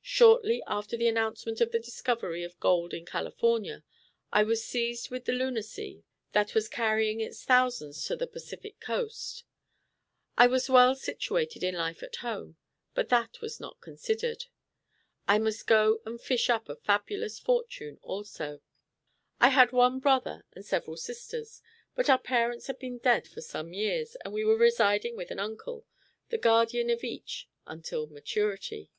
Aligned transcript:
Shortly 0.00 0.62
after 0.66 0.96
the 0.96 1.08
announcement 1.08 1.60
of 1.60 1.70
the 1.70 1.78
discovery 1.78 2.42
of 2.42 2.58
gold 2.58 2.94
in 2.94 3.04
California, 3.04 3.84
I 4.32 4.42
was 4.42 4.64
seized 4.64 5.10
with 5.10 5.26
the 5.26 5.34
lunacy 5.34 6.04
that 6.32 6.54
was 6.54 6.70
carrying 6.70 7.20
its 7.20 7.44
thousands 7.44 8.02
to 8.06 8.16
the 8.16 8.26
Pacific 8.26 8.80
coast. 8.80 9.44
I 10.38 10.46
was 10.46 10.70
well 10.70 10.94
situated 10.94 11.62
in 11.62 11.74
life 11.74 12.02
at 12.02 12.16
home, 12.24 12.56
but 12.94 13.10
that 13.10 13.42
was 13.42 13.60
not 13.60 13.82
considered. 13.82 14.46
I 15.28 15.38
must 15.38 15.66
go 15.66 16.00
and 16.06 16.18
fish 16.18 16.48
up 16.48 16.70
a 16.70 16.76
fabulous 16.76 17.38
fortune 17.38 17.98
also. 18.00 18.62
I 19.38 19.48
had 19.48 19.70
one 19.72 20.00
brother 20.00 20.46
and 20.54 20.64
several 20.64 20.96
sisters, 20.96 21.60
but 21.94 22.08
our 22.08 22.18
parents 22.18 22.68
had 22.68 22.78
been 22.78 22.96
dead 22.96 23.28
for 23.28 23.42
some 23.42 23.74
years, 23.74 24.16
and 24.24 24.32
we 24.32 24.46
were 24.46 24.56
residing 24.56 25.14
with 25.14 25.30
an 25.30 25.40
uncle, 25.40 25.84
the 26.30 26.38
guardian 26.38 26.88
of 26.88 27.04
each, 27.04 27.50
until 27.66 28.06
maturity. 28.06 28.90